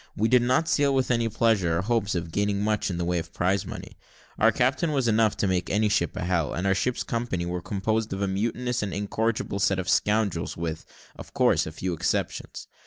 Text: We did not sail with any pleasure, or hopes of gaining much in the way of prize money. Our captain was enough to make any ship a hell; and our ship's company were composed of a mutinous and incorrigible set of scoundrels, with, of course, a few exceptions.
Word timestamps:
We 0.15 0.29
did 0.29 0.41
not 0.41 0.67
sail 0.67 0.95
with 0.95 1.11
any 1.11 1.29
pleasure, 1.29 1.77
or 1.77 1.83
hopes 1.83 2.15
of 2.15 2.31
gaining 2.31 2.63
much 2.63 2.89
in 2.89 2.97
the 2.97 3.05
way 3.05 3.19
of 3.19 3.31
prize 3.35 3.67
money. 3.67 3.99
Our 4.39 4.51
captain 4.51 4.93
was 4.93 5.07
enough 5.07 5.37
to 5.37 5.47
make 5.47 5.69
any 5.69 5.89
ship 5.89 6.15
a 6.15 6.23
hell; 6.23 6.55
and 6.55 6.65
our 6.65 6.73
ship's 6.73 7.03
company 7.03 7.45
were 7.45 7.61
composed 7.61 8.11
of 8.11 8.23
a 8.23 8.27
mutinous 8.27 8.81
and 8.81 8.95
incorrigible 8.95 9.59
set 9.59 9.77
of 9.77 9.87
scoundrels, 9.87 10.57
with, 10.57 10.87
of 11.15 11.35
course, 11.35 11.67
a 11.67 11.71
few 11.71 11.93
exceptions. 11.93 12.65